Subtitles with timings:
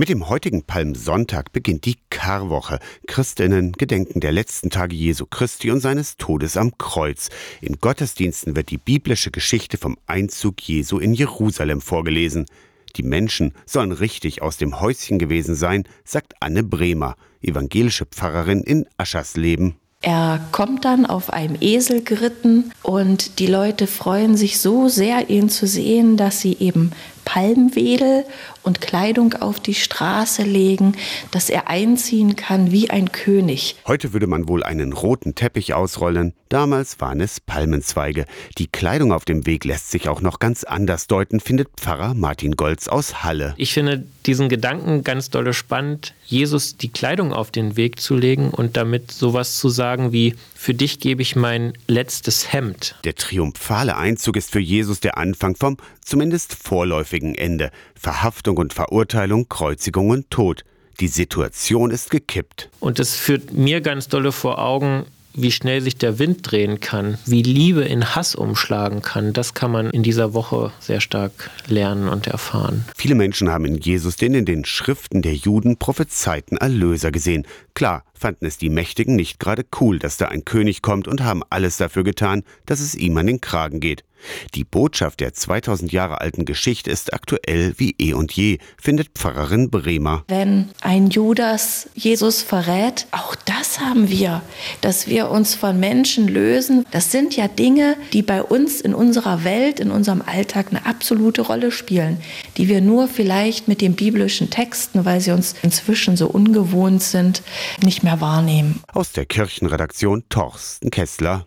[0.00, 2.78] Mit dem heutigen Palmsonntag beginnt die Karwoche.
[3.08, 7.30] Christinnen gedenken der letzten Tage Jesu Christi und seines Todes am Kreuz.
[7.60, 12.46] In Gottesdiensten wird die biblische Geschichte vom Einzug Jesu in Jerusalem vorgelesen.
[12.94, 18.86] Die Menschen sollen richtig aus dem Häuschen gewesen sein, sagt Anne Bremer, evangelische Pfarrerin in
[18.98, 19.74] Aschersleben.
[20.00, 25.48] Er kommt dann auf einem Esel geritten und die Leute freuen sich so sehr, ihn
[25.48, 26.92] zu sehen, dass sie eben
[27.28, 28.24] Palmwedel
[28.62, 30.94] und Kleidung auf die Straße legen,
[31.30, 33.76] dass er einziehen kann wie ein König.
[33.86, 36.32] Heute würde man wohl einen roten Teppich ausrollen.
[36.48, 38.24] Damals waren es Palmenzweige.
[38.56, 42.52] Die Kleidung auf dem Weg lässt sich auch noch ganz anders deuten, findet Pfarrer Martin
[42.52, 43.54] Golz aus Halle.
[43.58, 48.48] Ich finde diesen Gedanken ganz dolle spannend, Jesus die Kleidung auf den Weg zu legen
[48.50, 52.96] und damit sowas zu sagen wie, für dich gebe ich mein letztes Hemd.
[53.04, 57.70] Der triumphale Einzug ist für Jesus der Anfang vom zumindest vorläufigen Ende.
[57.94, 60.64] Verhaftung und Verurteilung, Kreuzigung und Tod.
[61.00, 62.70] Die Situation ist gekippt.
[62.80, 65.06] Und es führt mir ganz dolle vor Augen,
[65.40, 69.70] wie schnell sich der Wind drehen kann, wie Liebe in Hass umschlagen kann, das kann
[69.70, 72.84] man in dieser Woche sehr stark lernen und erfahren.
[72.96, 77.46] Viele Menschen haben in Jesus den in den Schriften der Juden prophezeiten Erlöser gesehen.
[77.74, 81.42] Klar, fanden es die Mächtigen nicht gerade cool, dass da ein König kommt und haben
[81.50, 84.02] alles dafür getan, dass es ihm an den Kragen geht.
[84.54, 89.70] Die Botschaft der 2000 Jahre alten Geschichte ist aktuell wie eh und je, findet Pfarrerin
[89.70, 90.24] Bremer.
[90.28, 94.42] Wenn ein Judas Jesus verrät, auch das haben wir,
[94.80, 96.84] dass wir uns von Menschen lösen.
[96.90, 101.42] Das sind ja Dinge, die bei uns in unserer Welt, in unserem Alltag eine absolute
[101.42, 102.18] Rolle spielen,
[102.56, 107.42] die wir nur vielleicht mit den biblischen Texten, weil sie uns inzwischen so ungewohnt sind,
[107.82, 108.82] nicht mehr wahrnehmen.
[108.92, 111.36] Aus der Kirchenredaktion Torsten Kessler.